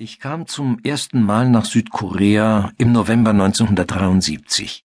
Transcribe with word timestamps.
Ich 0.00 0.20
kam 0.20 0.46
zum 0.46 0.78
ersten 0.84 1.20
Mal 1.20 1.50
nach 1.50 1.64
Südkorea 1.64 2.70
im 2.78 2.92
November 2.92 3.30
1973. 3.30 4.84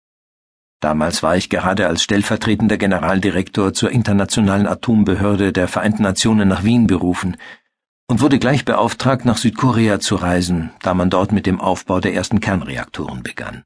Damals 0.80 1.22
war 1.22 1.38
ich 1.38 1.52
gerade 1.52 1.86
als 1.86 2.02
stellvertretender 2.02 2.78
Generaldirektor 2.78 3.76
zur 3.76 3.92
Internationalen 3.92 4.66
Atombehörde 4.66 5.54
der 5.54 5.68
Vereinten 5.68 6.02
Nationen 6.02 6.48
nach 6.48 6.64
Wien 6.64 6.88
berufen 6.88 7.38
und 8.08 8.22
wurde 8.22 8.40
gleich 8.40 8.66
beauftragt, 8.66 9.24
nach 9.24 9.38
Südkorea 9.38 10.00
zu 10.00 10.16
reisen, 10.16 10.72
da 10.82 10.96
man 10.96 11.12
dort 11.12 11.32
mit 11.32 11.46
dem 11.46 11.62
Aufbau 11.62 12.00
der 12.00 12.16
ersten 12.16 12.40
Kernreaktoren 12.40 13.22
begann. 13.22 13.64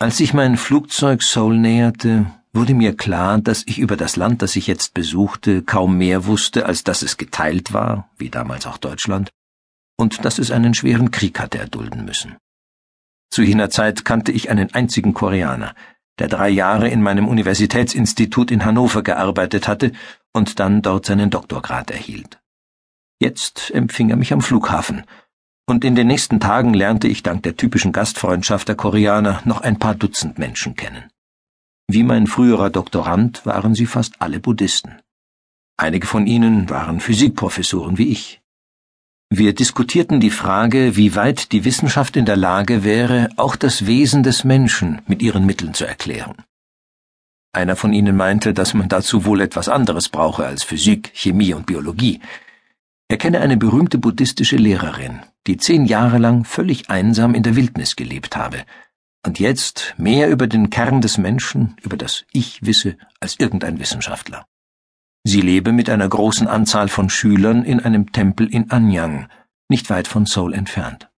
Als 0.00 0.18
ich 0.18 0.34
mein 0.34 0.56
Flugzeug 0.56 1.22
Seoul 1.22 1.56
näherte, 1.56 2.26
wurde 2.52 2.74
mir 2.74 2.96
klar, 2.96 3.38
dass 3.38 3.62
ich 3.64 3.78
über 3.78 3.96
das 3.96 4.16
Land, 4.16 4.42
das 4.42 4.56
ich 4.56 4.66
jetzt 4.66 4.92
besuchte, 4.92 5.62
kaum 5.62 5.98
mehr 5.98 6.26
wusste, 6.26 6.66
als 6.66 6.82
dass 6.82 7.02
es 7.02 7.16
geteilt 7.16 7.72
war, 7.72 8.10
wie 8.18 8.28
damals 8.28 8.66
auch 8.66 8.78
Deutschland, 8.78 9.30
und 10.00 10.24
dass 10.24 10.38
es 10.38 10.50
einen 10.50 10.74
schweren 10.74 11.10
Krieg 11.10 11.38
hatte 11.38 11.58
erdulden 11.58 12.04
müssen. 12.04 12.36
Zu 13.30 13.42
jener 13.42 13.70
Zeit 13.70 14.04
kannte 14.04 14.32
ich 14.32 14.50
einen 14.50 14.74
einzigen 14.74 15.14
Koreaner, 15.14 15.74
der 16.18 16.28
drei 16.28 16.48
Jahre 16.48 16.88
in 16.88 17.02
meinem 17.02 17.28
Universitätsinstitut 17.28 18.50
in 18.50 18.64
Hannover 18.64 19.02
gearbeitet 19.02 19.68
hatte 19.68 19.92
und 20.32 20.58
dann 20.58 20.82
dort 20.82 21.06
seinen 21.06 21.30
Doktorgrad 21.30 21.90
erhielt. 21.90 22.40
Jetzt 23.20 23.70
empfing 23.72 24.10
er 24.10 24.16
mich 24.16 24.32
am 24.32 24.40
Flughafen, 24.40 25.04
und 25.66 25.84
in 25.84 25.94
den 25.94 26.08
nächsten 26.08 26.40
Tagen 26.40 26.74
lernte 26.74 27.06
ich 27.06 27.22
dank 27.22 27.44
der 27.44 27.56
typischen 27.56 27.92
Gastfreundschaft 27.92 28.66
der 28.66 28.74
Koreaner 28.74 29.40
noch 29.44 29.60
ein 29.60 29.78
paar 29.78 29.94
Dutzend 29.94 30.38
Menschen 30.38 30.74
kennen. 30.74 31.04
Wie 31.88 32.02
mein 32.02 32.26
früherer 32.26 32.70
Doktorand 32.70 33.46
waren 33.46 33.74
sie 33.74 33.86
fast 33.86 34.20
alle 34.20 34.40
Buddhisten. 34.40 35.00
Einige 35.76 36.06
von 36.06 36.26
ihnen 36.26 36.68
waren 36.70 37.00
Physikprofessoren 37.00 37.98
wie 37.98 38.08
ich. 38.08 38.40
Wir 39.32 39.54
diskutierten 39.54 40.18
die 40.18 40.30
Frage, 40.30 40.96
wie 40.96 41.14
weit 41.14 41.52
die 41.52 41.64
Wissenschaft 41.64 42.16
in 42.16 42.24
der 42.26 42.36
Lage 42.36 42.82
wäre, 42.82 43.28
auch 43.36 43.54
das 43.54 43.86
Wesen 43.86 44.24
des 44.24 44.42
Menschen 44.42 45.02
mit 45.06 45.22
ihren 45.22 45.46
Mitteln 45.46 45.72
zu 45.72 45.86
erklären. 45.86 46.34
Einer 47.52 47.76
von 47.76 47.92
ihnen 47.92 48.16
meinte, 48.16 48.52
dass 48.52 48.74
man 48.74 48.88
dazu 48.88 49.24
wohl 49.24 49.40
etwas 49.40 49.68
anderes 49.68 50.08
brauche 50.08 50.44
als 50.44 50.64
Physik, 50.64 51.12
Chemie 51.14 51.54
und 51.54 51.66
Biologie. 51.66 52.20
Er 53.08 53.18
kenne 53.18 53.40
eine 53.40 53.56
berühmte 53.56 53.98
buddhistische 53.98 54.56
Lehrerin, 54.56 55.20
die 55.46 55.56
zehn 55.56 55.84
Jahre 55.84 56.18
lang 56.18 56.44
völlig 56.44 56.90
einsam 56.90 57.34
in 57.34 57.44
der 57.44 57.54
Wildnis 57.54 57.94
gelebt 57.94 58.36
habe 58.36 58.64
und 59.24 59.38
jetzt 59.38 59.94
mehr 59.96 60.28
über 60.28 60.48
den 60.48 60.70
Kern 60.70 61.00
des 61.00 61.18
Menschen, 61.18 61.76
über 61.82 61.96
das 61.96 62.24
Ich 62.32 62.64
wisse, 62.64 62.96
als 63.20 63.38
irgendein 63.38 63.78
Wissenschaftler. 63.78 64.46
Sie 65.24 65.40
lebe 65.40 65.72
mit 65.72 65.90
einer 65.90 66.08
großen 66.08 66.48
Anzahl 66.48 66.88
von 66.88 67.10
Schülern 67.10 67.62
in 67.64 67.80
einem 67.80 68.12
Tempel 68.12 68.52
in 68.52 68.70
Anyang, 68.70 69.28
nicht 69.68 69.90
weit 69.90 70.08
von 70.08 70.26
Seoul 70.26 70.54
entfernt. 70.54 71.10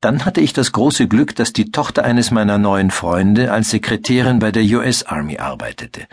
Dann 0.00 0.26
hatte 0.26 0.42
ich 0.42 0.52
das 0.52 0.72
große 0.72 1.08
Glück, 1.08 1.34
dass 1.34 1.54
die 1.54 1.70
Tochter 1.70 2.04
eines 2.04 2.30
meiner 2.30 2.58
neuen 2.58 2.90
Freunde 2.90 3.50
als 3.50 3.70
Sekretärin 3.70 4.38
bei 4.38 4.52
der 4.52 4.62
US 4.78 5.04
Army 5.04 5.38
arbeitete. 5.38 6.06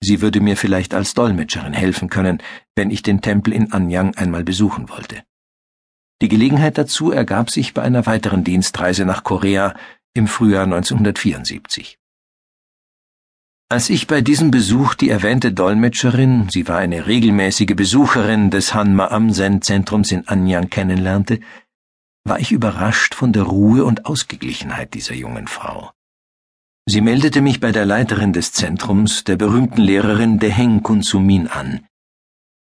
Sie 0.00 0.20
würde 0.20 0.40
mir 0.40 0.56
vielleicht 0.56 0.94
als 0.94 1.14
Dolmetscherin 1.14 1.72
helfen 1.72 2.10
können, 2.10 2.42
wenn 2.74 2.90
ich 2.90 3.02
den 3.02 3.20
Tempel 3.20 3.52
in 3.52 3.72
Anyang 3.72 4.16
einmal 4.16 4.42
besuchen 4.42 4.88
wollte. 4.88 5.22
Die 6.20 6.28
Gelegenheit 6.28 6.76
dazu 6.78 7.12
ergab 7.12 7.50
sich 7.50 7.74
bei 7.74 7.82
einer 7.82 8.06
weiteren 8.06 8.42
Dienstreise 8.42 9.04
nach 9.04 9.22
Korea 9.22 9.74
im 10.14 10.26
Frühjahr 10.26 10.64
1974. 10.64 11.98
Als 13.68 13.90
ich 13.90 14.06
bei 14.06 14.20
diesem 14.20 14.52
Besuch 14.52 14.94
die 14.94 15.10
erwähnte 15.10 15.52
Dolmetscherin, 15.52 16.48
sie 16.48 16.68
war 16.68 16.78
eine 16.78 17.08
regelmäßige 17.08 17.74
Besucherin 17.74 18.48
des 18.52 18.74
Hanma 18.74 19.08
Amsen 19.08 19.60
Zentrums 19.60 20.12
in 20.12 20.28
Anyang 20.28 20.70
kennenlernte, 20.70 21.40
war 22.22 22.38
ich 22.38 22.52
überrascht 22.52 23.16
von 23.16 23.32
der 23.32 23.42
Ruhe 23.42 23.84
und 23.84 24.06
Ausgeglichenheit 24.06 24.94
dieser 24.94 25.14
jungen 25.14 25.48
Frau. 25.48 25.90
Sie 26.88 27.00
meldete 27.00 27.40
mich 27.40 27.58
bei 27.58 27.72
der 27.72 27.86
Leiterin 27.86 28.32
des 28.32 28.52
Zentrums, 28.52 29.24
der 29.24 29.34
berühmten 29.34 29.82
Lehrerin 29.82 30.38
Deheng 30.38 30.84
Kunsumin 30.84 31.48
an. 31.48 31.84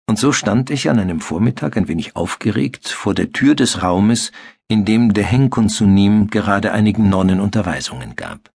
Und 0.08 0.18
so 0.18 0.32
stand 0.32 0.70
ich 0.70 0.90
an 0.90 0.98
einem 0.98 1.20
Vormittag 1.20 1.76
ein 1.76 1.90
wenig 1.90 2.16
aufgeregt 2.16 2.88
vor 2.88 3.14
der 3.14 3.34
Tür 3.34 3.56
des 3.56 3.84
Raumes, 3.84 4.32
in 4.70 4.86
dem 4.86 5.14
Deheng 5.14 5.50
Kunsunim 5.50 6.30
gerade 6.30 6.72
einigen 6.72 7.10
Nonnen 7.10 7.42
Unterweisungen 7.42 8.16
gab. 8.16 8.55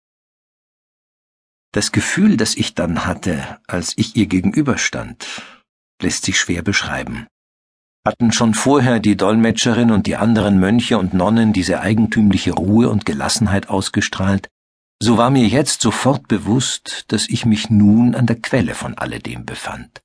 Das 1.76 1.92
Gefühl, 1.92 2.38
das 2.38 2.54
ich 2.54 2.74
dann 2.74 3.04
hatte, 3.04 3.58
als 3.66 3.92
ich 3.96 4.16
ihr 4.16 4.24
gegenüberstand, 4.24 5.42
lässt 6.00 6.24
sich 6.24 6.40
schwer 6.40 6.62
beschreiben. 6.62 7.26
Hatten 8.02 8.32
schon 8.32 8.54
vorher 8.54 8.98
die 8.98 9.14
Dolmetscherin 9.14 9.90
und 9.90 10.06
die 10.06 10.16
anderen 10.16 10.58
Mönche 10.58 10.96
und 10.96 11.12
Nonnen 11.12 11.52
diese 11.52 11.80
eigentümliche 11.80 12.52
Ruhe 12.52 12.88
und 12.88 13.04
Gelassenheit 13.04 13.68
ausgestrahlt, 13.68 14.48
so 15.02 15.18
war 15.18 15.28
mir 15.28 15.46
jetzt 15.48 15.82
sofort 15.82 16.28
bewusst, 16.28 17.04
dass 17.08 17.28
ich 17.28 17.44
mich 17.44 17.68
nun 17.68 18.14
an 18.14 18.24
der 18.24 18.40
Quelle 18.40 18.74
von 18.74 18.96
alledem 18.96 19.44
befand. 19.44 20.00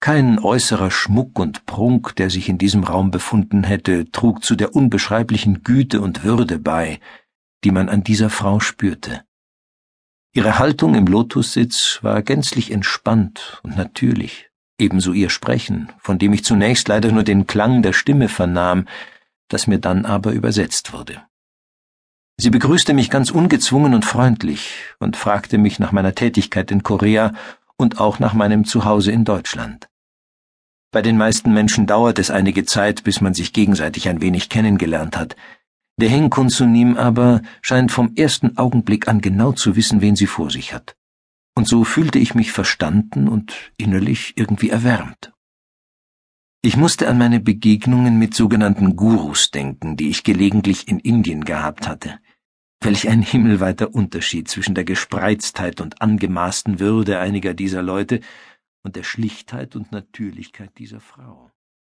Kein 0.00 0.38
äußerer 0.38 0.90
Schmuck 0.90 1.38
und 1.38 1.64
Prunk, 1.64 2.14
der 2.16 2.28
sich 2.28 2.50
in 2.50 2.58
diesem 2.58 2.84
Raum 2.84 3.10
befunden 3.10 3.64
hätte, 3.64 4.10
trug 4.10 4.44
zu 4.44 4.54
der 4.54 4.76
unbeschreiblichen 4.76 5.62
Güte 5.62 6.02
und 6.02 6.24
Würde 6.24 6.58
bei, 6.58 7.00
die 7.64 7.70
man 7.70 7.88
an 7.88 8.04
dieser 8.04 8.28
Frau 8.28 8.60
spürte. 8.60 9.24
Ihre 10.36 10.58
Haltung 10.58 10.96
im 10.96 11.06
Lotussitz 11.06 12.00
war 12.02 12.20
gänzlich 12.20 12.72
entspannt 12.72 13.60
und 13.62 13.76
natürlich, 13.76 14.50
ebenso 14.80 15.12
ihr 15.12 15.30
Sprechen, 15.30 15.92
von 16.00 16.18
dem 16.18 16.32
ich 16.32 16.44
zunächst 16.44 16.88
leider 16.88 17.12
nur 17.12 17.22
den 17.22 17.46
Klang 17.46 17.82
der 17.82 17.92
Stimme 17.92 18.28
vernahm, 18.28 18.88
das 19.46 19.68
mir 19.68 19.78
dann 19.78 20.04
aber 20.04 20.32
übersetzt 20.32 20.92
wurde. 20.92 21.22
Sie 22.36 22.50
begrüßte 22.50 22.94
mich 22.94 23.10
ganz 23.10 23.30
ungezwungen 23.30 23.94
und 23.94 24.04
freundlich 24.04 24.74
und 24.98 25.16
fragte 25.16 25.56
mich 25.56 25.78
nach 25.78 25.92
meiner 25.92 26.16
Tätigkeit 26.16 26.72
in 26.72 26.82
Korea 26.82 27.32
und 27.76 28.00
auch 28.00 28.18
nach 28.18 28.34
meinem 28.34 28.64
Zuhause 28.64 29.12
in 29.12 29.24
Deutschland. 29.24 29.88
Bei 30.90 31.00
den 31.00 31.16
meisten 31.16 31.54
Menschen 31.54 31.86
dauert 31.86 32.18
es 32.18 32.32
einige 32.32 32.64
Zeit, 32.64 33.04
bis 33.04 33.20
man 33.20 33.34
sich 33.34 33.52
gegenseitig 33.52 34.08
ein 34.08 34.20
wenig 34.20 34.48
kennengelernt 34.48 35.16
hat, 35.16 35.36
der 36.00 36.08
Henkunsunim 36.08 36.96
aber 36.96 37.42
scheint 37.62 37.92
vom 37.92 38.14
ersten 38.16 38.56
Augenblick 38.56 39.08
an 39.08 39.20
genau 39.20 39.52
zu 39.52 39.76
wissen, 39.76 40.00
wen 40.00 40.16
sie 40.16 40.26
vor 40.26 40.50
sich 40.50 40.72
hat. 40.72 40.96
Und 41.56 41.68
so 41.68 41.84
fühlte 41.84 42.18
ich 42.18 42.34
mich 42.34 42.50
verstanden 42.50 43.28
und 43.28 43.72
innerlich 43.76 44.34
irgendwie 44.36 44.70
erwärmt. 44.70 45.32
Ich 46.62 46.76
musste 46.76 47.08
an 47.08 47.18
meine 47.18 47.40
Begegnungen 47.40 48.18
mit 48.18 48.34
sogenannten 48.34 48.96
Gurus 48.96 49.50
denken, 49.50 49.96
die 49.96 50.08
ich 50.08 50.24
gelegentlich 50.24 50.88
in 50.88 50.98
Indien 50.98 51.44
gehabt 51.44 51.86
hatte. 51.86 52.18
Welch 52.80 53.08
ein 53.08 53.22
himmelweiter 53.22 53.94
Unterschied 53.94 54.48
zwischen 54.48 54.74
der 54.74 54.84
Gespreiztheit 54.84 55.80
und 55.80 56.00
angemaßten 56.00 56.80
Würde 56.80 57.18
einiger 57.18 57.54
dieser 57.54 57.82
Leute 57.82 58.20
und 58.82 58.96
der 58.96 59.02
Schlichtheit 59.02 59.76
und 59.76 59.92
Natürlichkeit 59.92 60.76
dieser 60.78 61.00
Frau. 61.00 61.50